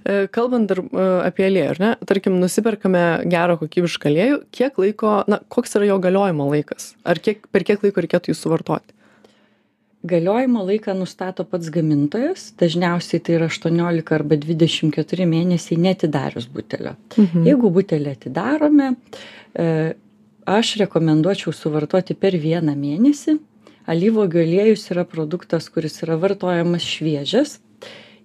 E, 0.03 0.27
kalbant 0.31 0.69
dar 0.69 0.81
e, 0.81 1.05
apie 1.27 1.47
aliejų, 1.47 1.71
ar 1.73 1.81
ne, 1.81 1.93
tarkim, 2.07 2.37
nusiperkame 2.41 3.03
gerą 3.29 3.57
kokybišką 3.61 4.11
aliejų, 4.11 4.37
kiek 4.55 4.79
laiko, 4.81 5.15
na, 5.31 5.41
koks 5.53 5.77
yra 5.79 5.89
jo 5.89 5.97
galiojimo 6.03 6.47
laikas? 6.51 6.93
Ar 7.07 7.19
kiek, 7.23 7.47
per 7.51 7.65
kiek 7.67 7.83
laiko 7.83 8.03
reikėtų 8.03 8.31
jį 8.31 8.37
suvartoti? 8.39 8.96
Galiojimo 10.07 10.63
laiką 10.67 10.93
nustato 10.97 11.43
pats 11.47 11.69
gamintojas, 11.73 12.51
dažniausiai 12.59 13.21
tai 13.23 13.37
yra 13.37 13.49
18 13.51 14.13
arba 14.15 14.37
24 14.39 15.27
mėnesiai 15.27 15.79
netidarius 15.83 16.47
butelio. 16.53 16.95
Mhm. 17.17 17.45
Jeigu 17.49 17.71
butelį 17.75 18.13
atidarome, 18.15 18.93
e, 19.53 19.93
aš 20.47 20.75
rekomenduočiau 20.83 21.53
suvartoti 21.55 22.15
per 22.15 22.37
vieną 22.39 22.75
mėnesį. 22.77 23.37
Alyvogių 23.87 24.43
aliejus 24.43 24.89
yra 24.91 25.05
produktas, 25.07 25.69
kuris 25.71 26.01
yra 26.03 26.17
vartojamas 26.19 26.83
šviežias, 26.83 27.57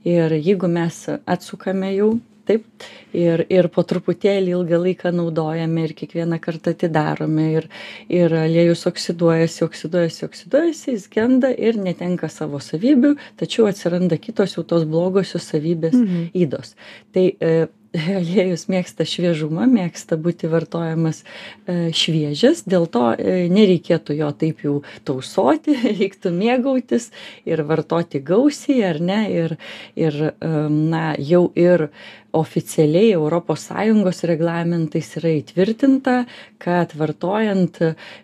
ir 0.04 0.34
jeigu 0.34 0.68
mes 0.70 1.04
atsukame 1.26 1.92
jau 1.94 2.12
taip. 2.49 2.64
Ir 3.12 3.42
ir 3.52 3.68
po 3.72 3.84
truputėlį 3.84 4.54
ilgą 4.56 4.78
laiką 4.80 5.12
naudojame 5.12 5.84
ir 5.87 5.92
kiekvieną 5.99 6.38
kartą 6.42 6.72
atidarome. 6.72 7.49
Ir 7.58 7.68
ir 8.08 8.34
aliejus 8.42 8.87
oksiduojasi 8.88 9.66
oksiduojasi 9.66 10.25
oksiduojasi 10.28 10.96
jis 10.96 11.06
genda 11.12 11.52
ir 11.52 11.76
netenka 11.76 12.30
savo 12.32 12.61
savybių 12.62 13.14
tačiau 13.40 13.68
atsiranda 13.68 14.18
kitos 14.20 14.56
jau 14.56 14.64
tos 14.64 14.88
blogosios 14.88 15.46
savybės 15.52 15.96
mhm. 15.99 16.32
ydos. 16.44 16.75
Tai 17.12 17.28
e, 17.37 17.54
aliejus 18.18 18.66
mėgsta 18.72 19.04
šviežumą, 19.08 19.66
mėgsta 19.70 20.16
būti 20.20 20.49
vartojamas 20.52 21.22
e, 21.22 21.90
šviežias, 21.96 22.64
dėl 22.68 22.87
to 22.92 23.04
e, 23.16 23.49
nereikėtų 23.52 24.16
jo 24.16 24.30
taip 24.38 24.64
jau 24.64 24.78
tausoti, 25.08 25.76
reiktų 26.00 26.32
mėgautis 26.37 27.11
ir 27.49 27.64
vartoti 27.68 28.22
gausiai, 28.25 28.80
ar 28.88 29.00
ne, 29.02 29.20
ir, 29.32 29.56
ir 29.99 30.18
na, 30.42 31.12
jau 31.20 31.46
ir 31.58 31.88
oficialiai 32.32 33.12
ES 33.12 34.22
reglamentais 34.30 35.11
yra 35.20 35.34
įtvirtinta, 35.37 36.14
kad 36.62 36.94
vartojant 36.96 37.76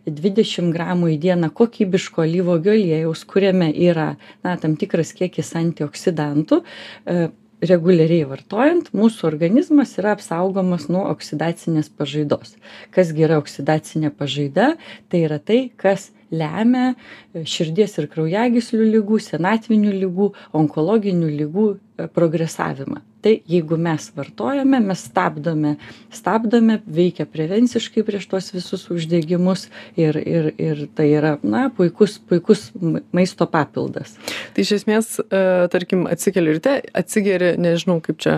20 0.06 0.72
gramų 0.72 1.12
į 1.14 1.18
dieną 1.26 1.50
kokybiško 1.52 2.24
alyvogių 2.24 2.72
aliejaus, 2.72 3.26
kuriame 3.28 3.68
yra 3.72 4.14
na, 4.46 4.56
tam 4.56 4.78
tikras 4.80 5.12
kiekis 5.18 5.52
antioksidantų, 5.60 6.62
e, 7.04 7.28
reguliariai 7.64 8.26
vartojant 8.28 8.92
mūsų 8.96 9.26
organizmas 9.28 9.96
yra 9.98 10.14
apsaugomas 10.16 10.86
nuo 10.92 11.06
oksidacinės 11.10 11.90
pažaidos. 11.90 12.54
Kas 12.94 13.10
gi 13.14 13.26
yra 13.26 13.40
oksidacinė 13.42 14.12
pažaida? 14.14 14.74
Tai 15.10 15.24
yra 15.26 15.40
tai 15.42 15.68
kas 15.76 16.10
lemia 16.30 16.94
širdies 17.34 17.98
ir 17.98 18.08
kraujagyslių 18.12 18.88
ligų 18.96 19.20
senatvinių 19.24 19.94
ligų 20.04 20.32
onkologinių 20.58 21.30
ligų 21.42 21.68
progresavimą. 22.14 23.02
Tai 23.18 23.32
jeigu 23.50 23.74
mes 23.82 24.04
vartojame 24.14 24.78
mes 24.78 25.00
stabdome 25.08 25.72
stabdome 26.14 26.76
veikia 26.86 27.24
prevenciškai 27.26 28.04
prieš 28.06 28.28
tuos 28.30 28.52
visus 28.54 28.84
uždegimus 28.94 29.64
ir 29.98 30.20
ir 30.22 30.52
ir 30.54 30.84
tai 30.94 31.08
yra 31.16 31.32
na 31.42 31.64
puikus 31.74 32.18
puikus 32.30 32.68
maisto 33.10 33.48
papildas. 33.50 34.14
Tai 34.54 34.62
iš 34.62 34.76
esmės 34.78 35.10
e, 35.18 35.42
tarkim 35.74 36.06
atsikeli 36.06 36.54
ryte 36.60 36.76
atsigeri 36.94 37.56
nežinau 37.58 37.98
kaip 38.04 38.22
čia 38.22 38.36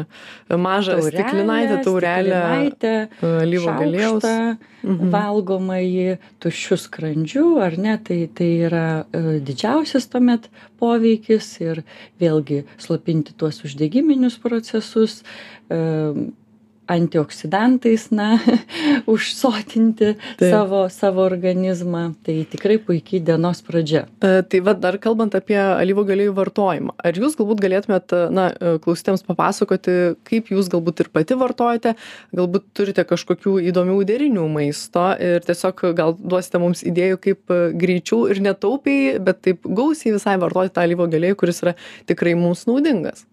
mažą 0.49 0.97
stiklinaitę 1.05 1.83
taurelę 1.85 2.41
e, 2.81 2.97
alyvuogių 3.45 3.89
aliejaus 3.91 4.29
mhm. 4.31 5.13
valgomąjį 5.13 6.17
tuščiu 6.41 6.81
skrandžiu 6.87 7.47
ar 7.61 7.77
ne 7.81 7.97
tai 8.05 8.21
tai 8.37 8.51
yra 8.69 8.85
e, 9.01 9.39
didžiausias 9.47 10.09
tuomet 10.13 10.49
poveikis 10.81 11.49
ir 11.65 11.83
vėlgi 12.23 12.63
slopinti 12.81 13.37
tuos 13.41 13.63
uždegiminius 13.67 14.39
procesus 14.43 15.21
antioksidantais 16.91 18.09
na 18.15 18.33
užsotinti 19.15 20.15
savo 20.39 20.87
savo 20.93 21.25
organizmą. 21.27 22.11
Tai 22.27 22.39
tikrai 22.51 22.79
puiki 22.83 23.23
dienos 23.25 23.63
pradžia. 23.67 24.07
E, 24.23 24.43
tai 24.43 24.63
vat 24.67 24.81
dar 24.83 24.99
kalbant 25.03 25.35
apie 25.39 25.59
alyvuogių 25.59 26.17
aliejų 26.17 26.37
vartojimą 26.37 26.97
ar 27.05 27.19
jūs 27.19 27.37
galbūt 27.39 27.63
galėtumėt 27.63 28.15
na 28.35 28.47
e, 28.53 28.75
klausytojams 28.83 29.25
papasakoti 29.29 29.97
kaip 30.29 30.51
jūs 30.53 30.71
galbūt 30.73 31.05
ir 31.05 31.11
pati 31.15 31.39
vartojate 31.41 31.95
galbūt 32.37 32.71
turite 32.77 33.05
kažkokių 33.09 33.57
įdomių 33.71 33.99
derinių 34.09 34.47
maisto 34.53 35.11
ir 35.21 35.45
tiesiog 35.47 35.85
gal 35.99 36.17
duosite 36.19 36.63
mums 36.63 36.85
idėjų 36.87 37.21
kaip 37.27 37.55
e, 37.55 37.61
greičiau 37.81 38.27
ir 38.33 38.43
netaupiai 38.45 39.19
bet 39.23 39.43
taip 39.47 39.67
gausiai 39.67 40.17
visai 40.17 40.37
vartoti 40.43 40.75
tą 40.77 40.87
alyvuogių 40.87 41.21
aliejų 41.21 41.41
kuris 41.43 41.65
yra 41.65 41.77
tikrai 42.11 42.37
mums 42.39 42.67
naudingas 42.71 43.27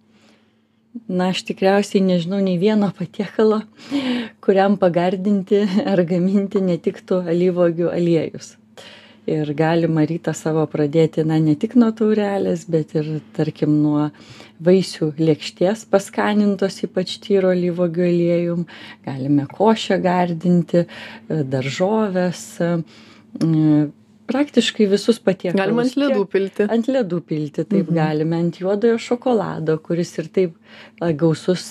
na 1.07 1.31
aš 1.33 1.43
tikriausiai 1.49 2.03
nežinau 2.03 2.39
nei 2.43 2.57
vieno 2.61 2.89
patiekalo 2.97 3.61
kuriam 4.43 4.77
pagardinti 4.81 5.63
ar 5.85 6.03
gaminti 6.07 6.61
netiktų 6.63 7.23
alyvuogių 7.33 7.91
aliejus 7.93 8.55
ir 9.27 9.51
galima 9.59 10.05
rytą 10.07 10.31
savo 10.37 10.63
pradėti 10.71 11.25
na 11.27 11.37
ne 11.43 11.57
tik 11.59 11.75
nuo 11.79 11.91
taurelės 11.91 12.65
bet 12.71 12.95
ir 12.95 13.09
tarkim 13.35 13.75
nuo 13.83 14.07
vaisių 14.63 15.11
lėkštės 15.19 15.85
paskanintos 15.91 16.79
ypač 16.87 17.17
tyro 17.23 17.51
alyvuogių 17.55 18.07
aliejum 18.07 18.65
galime 19.05 19.47
košę 19.51 19.99
gardinti 20.03 20.85
daržoves 21.27 22.45
praktiškai 24.27 24.87
visus 24.91 25.19
patiekalus. 25.23 25.61
Galima 25.61 25.85
ant 25.85 25.97
ledų 25.99 26.23
pilti. 26.31 26.67
Ant 26.73 26.89
ledų 26.91 27.21
pilti, 27.27 27.63
taip 27.63 27.87
mhm. 27.87 27.95
galime, 27.95 28.41
ant 28.43 28.59
juodojo 28.61 28.99
šokolado, 29.01 29.77
kuris 29.83 30.13
ir 30.19 30.27
taip 30.33 30.57
gausus, 31.17 31.63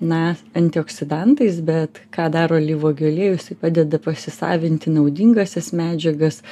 na, 0.00 0.36
antioksidantais, 0.56 1.60
bet 1.64 2.00
ką 2.14 2.28
daro 2.32 2.58
lyvogio 2.60 3.08
aliejus, 3.08 3.48
tai 3.48 3.56
padeda 3.60 4.00
pasisavinti 4.02 4.92
naudingasias 4.92 5.72
medžiagas, 5.76 6.42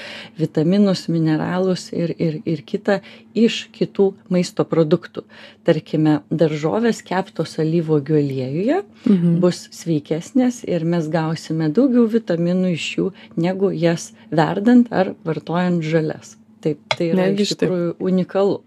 vitaminus, 0.40 1.07
mineralus 1.12 1.90
ir, 1.92 2.14
ir, 2.19 2.40
ir 2.49 2.64
kitą 2.66 3.00
iš 3.35 3.66
kitų 3.75 4.12
maisto 4.33 4.64
produktų. 4.69 5.26
Tarkime, 5.66 6.21
daržovės 6.31 7.02
keptos 7.07 7.59
alyvogių 7.62 8.19
aliejuje 8.21 8.81
mhm. 8.83 9.38
bus 9.42 9.66
sveikesnės 9.75 10.62
ir 10.69 10.85
mes 10.88 11.09
gausime 11.12 11.71
daugiau 11.73 12.09
vitaminų 12.11 12.75
iš 12.76 12.88
jų, 12.97 13.11
negu 13.37 13.73
jas 13.73 14.11
verdant 14.33 14.90
ar 14.90 15.14
vartojant 15.25 15.42
vartojant 15.42 15.83
žalias. 15.83 16.37
Taip, 16.62 16.78
tai 16.95 17.09
yra 17.11 17.25
iš 17.33 17.57
tikrųjų 17.59 17.95
unikalu. 18.07 18.61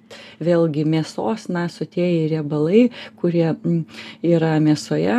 Vėlgi 0.44 0.84
mėsos, 0.90 1.46
na, 1.52 1.66
sotieji 1.72 2.25
riebalai, 2.34 2.90
kurie 3.22 3.54
yra 4.25 4.56
mėsoje, 4.64 5.16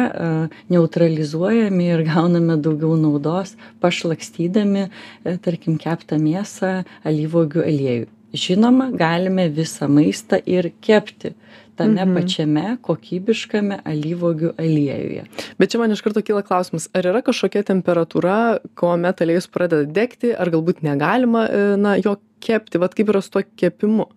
neutralizuojami 0.72 1.88
ir 1.94 2.04
gauname 2.10 2.58
daugiau 2.60 2.98
naudos, 3.00 3.54
pašlakstydami, 3.84 4.90
e, 5.24 5.36
tarkim, 5.42 5.80
keptą 5.80 6.20
mėsą 6.20 6.74
alyvogių 7.08 7.64
aliejų. 7.64 8.12
Žinoma, 8.36 8.90
galime 8.92 9.46
visą 9.48 9.88
maistą 9.88 10.42
ir 10.44 10.68
kepti 10.84 11.32
tame 11.76 12.04
mhm. 12.04 12.14
pačiame 12.16 12.64
kokybiškame 12.84 13.80
alyvuogių 13.86 14.52
aliejuje. 14.60 15.24
Bet 15.60 15.72
čia 15.72 15.80
man 15.82 15.94
iš 15.94 16.02
karto 16.04 16.22
kyla 16.24 16.42
klausimas, 16.46 16.88
ar 16.96 17.08
yra 17.12 17.22
kažkokia 17.26 17.64
temperatūra, 17.68 18.36
kuomet 18.78 19.20
aliejus 19.24 19.50
pradeda 19.52 19.88
degti, 19.98 20.32
ar 20.32 20.52
galbūt 20.54 20.82
negalima 20.86 21.46
e, 21.46 21.64
na, 21.80 21.96
jo 22.00 22.16
kepti, 22.44 22.80
vad 22.82 22.96
kaip 22.96 23.12
yra 23.12 23.22
su 23.24 23.34
to 23.36 23.44
kepimu? 23.44 24.08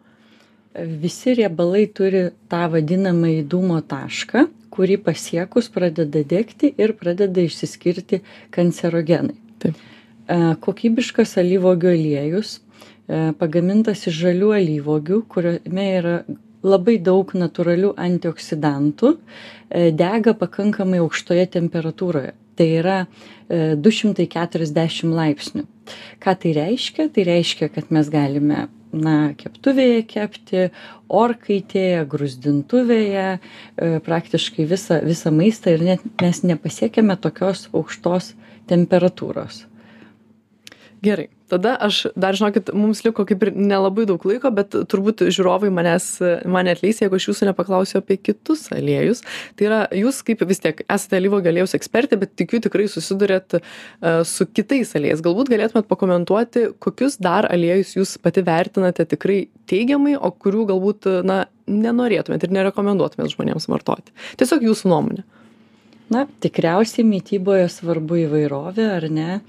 Visi 1.02 1.34
riebalai 1.36 1.88
turi 1.92 2.30
tą 2.52 2.68
vadinamą 2.72 3.32
įdumo 3.42 3.80
tašką, 3.90 4.46
kurį 4.72 5.00
pasiekus 5.04 5.68
pradeda 5.74 6.22
degti 6.24 6.70
ir 6.78 6.94
pradeda 6.96 7.44
išsiskirti 7.44 8.22
kancerogenai. 8.56 9.36
Taip. 9.60 9.80
E, 10.30 10.38
kokybiškas 10.64 11.40
alyvogių 11.42 11.90
aliejus 11.96 12.60
e, 12.60 13.32
pagamintas 13.40 14.06
iš 14.08 14.22
žalių 14.28 14.54
alyvogių, 14.60 15.24
kuriame 15.34 15.88
yra 15.98 16.20
labai 16.66 16.98
daug 17.02 17.32
natūralių 17.36 17.94
antioksidantų 18.00 19.14
e, 19.16 19.90
dega 19.96 20.34
pakankamai 20.38 21.00
aukštoje 21.04 21.46
temperatūroje. 21.56 22.34
Tai 22.60 22.68
yra 22.82 22.98
240 23.50 24.60
e, 25.08 25.14
laipsnių. 25.16 25.64
Ką 26.20 26.36
tai 26.42 26.52
reiškia? 26.58 27.08
Tai 27.16 27.26
reiškia, 27.30 27.70
kad 27.72 27.94
mes 27.96 28.12
galime 28.12 28.68
na, 28.92 29.32
keptuvėje 29.38 30.04
kepti, 30.10 30.68
orkaitėje, 31.08 32.04
grūzdintuvėje, 32.12 33.26
e, 33.40 33.90
praktiškai 34.06 34.68
visą, 34.70 35.00
visą 35.06 35.34
maistą 35.36 35.78
ir 35.78 35.88
net 35.94 36.06
mes 36.22 36.44
nepasiekėme 36.44 37.16
tokios 37.22 37.68
aukštos 37.72 38.34
temperatūros. 38.70 39.64
Gerai 41.06 41.30
tada 41.50 41.76
aš 41.86 42.02
dar 42.20 42.38
žinokit 42.38 42.72
mums 42.76 43.02
liko 43.06 43.26
kaip 43.28 43.44
ir 43.46 43.52
nelabai 43.56 44.06
daug 44.10 44.24
laiko 44.30 44.52
bet 44.56 44.76
turbūt 44.92 45.26
žiūrovai 45.28 45.72
manęs 45.74 46.08
mane 46.50 46.74
atleis 46.76 47.02
jeigu 47.04 47.20
aš 47.20 47.30
jūsų 47.32 47.50
nepaklausiu 47.52 48.00
apie 48.02 48.20
kitus 48.22 48.68
aliejus. 48.76 49.24
Tai 49.58 49.70
yra 49.70 49.80
jūs 49.96 50.22
kaip 50.28 50.44
vis 50.50 50.62
tiek 50.64 50.84
esate 50.86 51.20
alyvuogių 51.20 51.54
aliejaus 51.54 51.76
ekspertė 51.78 52.20
bet 52.22 52.36
tikiu 52.40 52.62
tikrai 52.64 52.88
susiduriat 52.92 53.60
e, 53.60 53.64
su 54.28 54.48
kitais 54.50 54.94
aliejais. 55.00 55.24
Galbūt 55.26 55.52
galėtumėt 55.54 55.90
pakomentuoti 55.90 56.70
kokius 56.84 57.20
dar 57.22 57.50
aliejus 57.50 57.96
jūs 57.98 58.18
pati 58.22 58.46
vertinate 58.46 59.08
tikrai 59.10 59.42
teigiamai 59.70 60.16
o 60.18 60.32
kurių 60.32 60.70
galbūt 60.74 61.10
na 61.28 61.44
nenorėtumėt 61.70 62.46
ir 62.46 62.56
nerekomenduotumėt 62.56 63.36
žmonėms 63.36 63.70
vartoti. 63.70 64.16
Tiesiog 64.42 64.66
jūsų 64.70 64.94
nuomonė. 64.94 65.26
Na 66.10 66.24
tikriausiai 66.42 67.06
mityboje 67.06 67.68
svarbu 67.70 68.24
įvairovė 68.24 68.88
ar 68.96 69.06
ne 69.14 69.42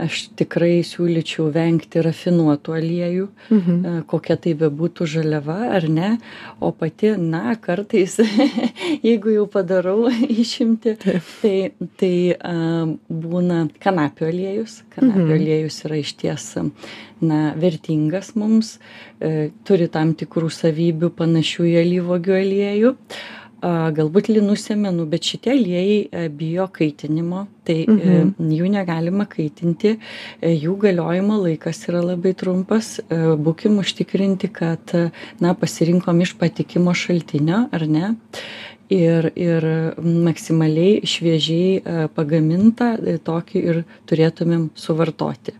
aš 0.00 0.28
tikrai 0.38 0.80
siūlyčiau 0.86 1.50
vengti 1.52 2.02
rafinuotų 2.04 2.74
aliejų, 2.78 3.26
mhm. 3.50 3.78
E, 3.82 3.94
kokia 4.08 4.36
tai 4.40 4.54
bebūtų 4.58 5.06
žaliava 5.14 5.58
ar 5.76 5.88
ne, 5.90 6.14
o 6.60 6.72
pati, 6.76 7.12
na, 7.20 7.54
kartais, 7.60 8.16
jeigu 9.06 9.34
jau 9.36 9.46
padarau 9.50 10.08
išimti, 10.44 10.96
tai, 11.42 11.56
tai 12.00 12.14
a, 12.38 12.56
būna 13.08 13.66
kanapių 13.82 14.28
aliejus. 14.30 14.80
Kanapių 14.96 15.26
mhm. 15.26 15.36
aliejus 15.36 15.82
yra 15.86 16.00
išties, 16.00 16.48
na, 17.22 17.42
vertingas 17.58 18.32
mums, 18.38 18.78
e, 19.20 19.50
turi 19.68 19.90
tam 19.92 20.16
tikrų 20.18 20.50
savybių 20.52 21.12
panašių 21.20 21.68
į 21.68 21.78
alyvogių 21.84 22.40
aliejų. 22.40 22.96
aliejų 22.96 23.40
galbūt 23.62 24.28
linų 24.32 24.56
sėmenų, 24.58 25.06
bet 25.10 25.26
šitie 25.28 25.52
aliejai 25.54 25.98
e, 26.02 26.26
bijo 26.34 26.66
kaitinimo, 26.74 27.44
tai 27.66 27.82
e, 27.84 27.94
mhm. 27.94 28.50
jų 28.58 28.70
negalima 28.72 29.26
kaitinti, 29.30 29.94
e, 30.40 30.50
jų 30.50 30.74
galiojimo 30.82 31.38
laikas 31.44 31.84
yra 31.86 32.02
labai 32.02 32.34
trumpas, 32.38 32.96
būkim 33.10 33.78
užtikrinti, 33.82 34.50
kad, 34.52 34.94
na, 35.42 35.54
pasirinkom 35.54 36.24
iš 36.24 36.34
patikimo 36.40 36.94
šaltinio, 36.94 37.66
ar 37.72 37.86
ne? 37.86 38.14
Ir, 38.92 39.30
ir 39.40 39.64
maksimaliai 40.04 41.06
šviežiai 41.08 42.08
pagamintą 42.12 42.90
tokį 43.24 43.62
ir 43.70 43.78
turėtumėm 44.10 44.66
suvartoti. 44.76 45.54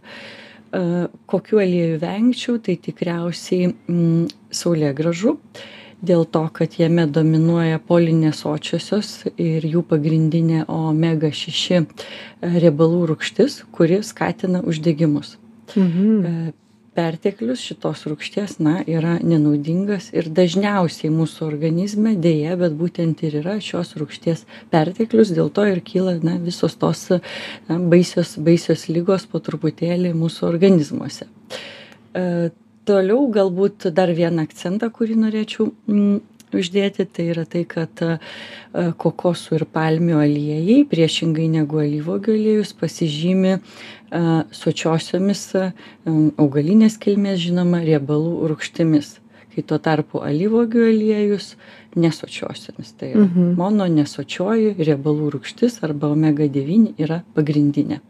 Kokiu 1.31 1.63
aliejų 1.63 2.01
vengčiau, 2.03 2.59
tai 2.61 2.75
tikriausiai 2.83 3.71
mm, 3.71 4.27
saulėgražų. 4.53 5.33
gražu 5.39 5.73
dėl 6.03 6.25
to 6.25 6.43
kad 6.55 6.79
jame 6.79 7.07
dominuoja 7.07 7.81
polinesočiosios 7.89 9.13
ir 9.41 9.67
jų 9.67 9.85
pagrindinė 9.89 10.65
omega 10.71 11.31
šeši 11.31 11.79
e, 11.79 11.85
riebalų 12.43 13.07
rūgštis 13.13 13.63
kuri 13.75 14.03
skatina 14.07 14.65
uždegimus 14.67 15.37
mhm. 15.77 16.11
E, 16.27 16.53
perteklius 16.93 17.63
šitos 17.65 18.05
rūgšties 18.09 18.59
na 18.61 18.75
yra 18.85 19.15
nenaudingas 19.25 20.11
ir 20.13 20.29
dažniausiai 20.35 21.13
mūsų 21.13 21.47
organizme 21.47 22.15
deja 22.21 22.57
bet 22.61 22.75
būtent 22.77 23.23
ir 23.25 23.39
yra 23.41 23.57
šios 23.65 23.95
rūgšties 23.97 24.45
perteklius 24.73 25.33
dėl 25.33 25.49
to 25.55 25.65
ir 25.71 25.81
kyla 25.87 26.19
na 26.25 26.37
visos 26.43 26.77
tos 26.81 27.07
na 27.69 27.79
baisios 27.79 28.35
baisios 28.37 28.89
ligos 28.93 29.25
po 29.31 29.41
truputėlį 29.41 30.13
mūsų 30.19 30.49
organizmuose 30.51 31.29
e, 32.13 32.51
toliau 32.89 33.27
galbūt 33.33 33.91
dar 33.95 34.13
vieną 34.17 34.47
akcentą 34.49 34.91
kurį 34.95 35.19
norėčiau 35.23 35.71
mm, 35.71 36.21
uždėti 36.57 37.07
tai 37.09 37.29
yra 37.33 37.45
tai 37.49 37.65
kad 37.69 38.03
e, 38.05 38.19
kokosų 38.73 39.59
ir 39.61 39.65
palmių 39.73 40.21
aliejai 40.23 40.83
priešingai 40.91 41.49
negu 41.53 41.81
alyvuogių 41.83 42.37
aliejus 42.37 42.75
pasižymi 42.79 43.55
e, 43.57 43.61
sočiosiomis 44.57 45.45
e, 45.59 45.67
augalinės 46.43 46.99
kilmės 47.03 47.41
žinoma 47.47 47.83
riebalų 47.87 48.53
rūgštimis 48.53 49.17
kai 49.53 49.65
tuo 49.69 49.79
tarpu 49.83 50.23
alyvuogių 50.25 50.87
aliejus 50.89 51.55
nesočiosiomis 51.97 52.95
tai 52.97 53.13
yra 53.13 53.27
mhm. 53.27 53.53
mono 53.61 53.89
nesočioji 53.91 54.77
riebalų 54.81 55.35
rūgštis 55.37 55.83
arba 55.87 56.13
omega 56.13 56.49
devyni 56.49 56.95
yra 57.01 57.23
pagrindinė 57.37 58.01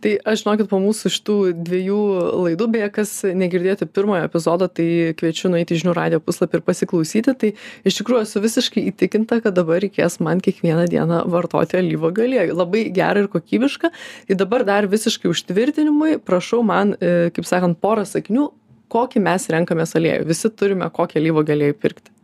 tai 0.00 0.12
aš 0.24 0.42
žinokit 0.42 0.68
po 0.70 0.80
mūsų 0.82 1.10
šitų 1.12 1.36
dviejų 1.66 1.98
laidų 2.46 2.68
beje 2.72 2.88
kas 2.94 3.12
negirdėjote 3.24 3.88
pirmojo 3.92 4.26
epizodo 4.28 4.68
tai 4.72 4.86
kviečiu 5.18 5.50
nueiti 5.52 5.76
į 5.76 5.82
žinių 5.82 5.94
radijo 5.96 6.20
puslapį 6.24 6.58
ir 6.58 6.64
pasiklausyti. 6.66 7.34
Tai 7.40 7.50
iš 7.88 7.98
tikrųjų 8.00 8.24
esu 8.26 8.42
visiškai 8.44 8.86
įtikinta 8.92 9.40
kad 9.44 9.56
dabar 9.56 9.82
reikės 9.84 10.18
man 10.24 10.42
kiekvieną 10.44 10.86
dieną 10.90 11.24
vartoti 11.32 11.80
alyvuogių 11.80 12.26
aliejų 12.26 12.56
labai 12.58 12.86
gerą 12.96 13.26
ir 13.26 13.32
kokybišką 13.32 13.92
ir 14.32 14.40
dabar 14.40 14.64
dar 14.68 14.88
visiškai 14.90 15.30
užtvirtinimui 15.30 16.18
prašau 16.24 16.62
man 16.66 16.96
e, 16.96 17.28
kaip 17.36 17.48
sakant 17.48 17.80
porą 17.82 18.06
sakinių 18.08 18.48
kokį 18.90 19.22
mes 19.22 19.46
renkamės 19.52 19.94
aliejų. 19.98 20.26
Visi 20.30 20.50
turime 20.50 20.88
kokį 20.90 21.20
alyvuogių 21.20 21.56
aliejų 21.56 21.78
pirkti. 21.82 22.14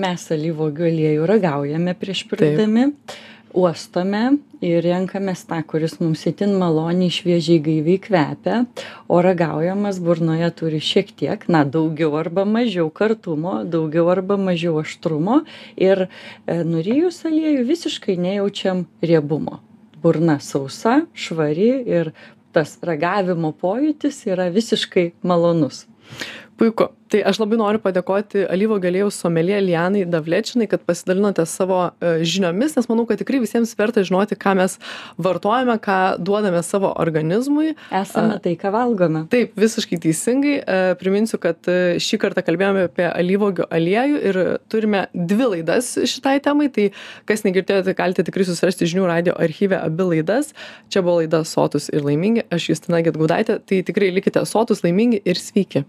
Mes 0.00 0.22
alyvuogių 0.30 0.86
aliejų 0.86 1.26
ragaujame 1.26 1.96
prieš 1.98 2.24
pirkdami 2.30 2.90
uostome 3.56 4.38
ir 4.64 4.84
renkamės 4.84 5.44
tą 5.48 5.60
kuris 5.66 5.96
mums 6.00 6.22
itin 6.28 6.52
maloniai 6.60 7.12
šviežiai 7.12 7.60
gaiviai 7.64 8.00
kvepia. 8.02 8.62
O 9.08 9.20
ragaujamas 9.24 10.00
burnoje 10.04 10.50
turi 10.58 10.80
šiek 10.84 11.12
tiek 11.16 11.46
na 11.48 11.64
daugiau 11.64 12.16
arba 12.20 12.44
mažiau 12.44 12.90
kartumo 12.92 13.60
daugiau 13.64 14.10
arba 14.12 14.38
mažiau 14.40 14.80
aštrumo. 14.82 15.42
Ir 15.80 16.06
e, 16.06 16.60
nurijus 16.64 17.22
aliejų 17.28 17.64
visiškai 17.70 18.18
nejaučiam 18.20 18.84
riebumo. 19.02 19.60
Burna 20.00 20.38
sausa 20.40 21.02
švari 21.14 21.72
ir 21.84 22.12
tas 22.52 22.78
ragavimo 22.82 23.52
pojūtis 23.56 24.24
yra 24.30 24.48
visiškai 24.52 25.10
malonus 25.22 25.86
puiku. 26.60 26.90
Tai 27.10 27.24
aš 27.26 27.40
labai 27.40 27.56
noriu 27.58 27.80
padėkoti 27.82 28.44
alyvuogių 28.52 28.86
aliejaus 28.90 29.16
someljė 29.18 29.56
lianai 29.64 30.04
davlečinai 30.06 30.68
kad 30.70 30.84
pasidalinote 30.86 31.42
savo 31.48 31.80
e, 31.88 32.20
žiniomis 32.22 32.76
nes 32.76 32.86
manau 32.86 33.02
kad 33.08 33.18
tikrai 33.18 33.40
visiems 33.42 33.72
verta 33.78 34.04
žinoti 34.06 34.38
ką 34.38 34.52
mes 34.60 34.76
vartojame 35.18 35.74
ką 35.82 35.96
duodame 36.22 36.60
savo 36.66 36.92
organizmui. 37.02 37.72
Esame 38.02 38.38
tai 38.44 38.54
ką 38.60 38.70
valgome. 38.76 39.24
taip 39.32 39.58
visiškai 39.58 39.98
teisingai. 40.04 40.56
E, 40.60 40.78
priminsiu 41.00 41.40
kad 41.42 41.66
e, 41.66 41.98
šį 42.02 42.20
kartą 42.22 42.44
kalbėjome 42.46 42.86
apie 42.90 43.08
alyvuogių 43.08 43.66
aliejų 43.80 44.24
ir 44.30 44.40
turime 44.70 45.06
dvi 45.14 45.52
laidas 45.56 45.96
šitai 46.12 46.38
temai. 46.44 46.68
Tai 46.70 46.90
kas 47.26 47.42
negirdėjote 47.48 47.96
galite 47.98 48.26
tikrai 48.28 48.46
susirasti 48.46 48.86
žinių 48.92 49.08
radijo 49.10 49.38
archyve 49.40 49.80
abi 49.80 50.12
laidas. 50.12 50.52
Čia 50.92 51.02
buvo 51.02 51.24
laida 51.24 51.42
sotūs 51.48 51.90
ir 51.90 52.06
laimingi. 52.06 52.46
Aš 52.54 52.70
justina 52.74 53.02
gedgaudaitė. 53.02 53.58
Tai 53.64 53.86
tikrai 53.88 54.12
likite 54.14 54.44
sotūs 54.46 54.84
laimingi 54.86 55.24
ir 55.24 55.40
sveiki 55.40 55.88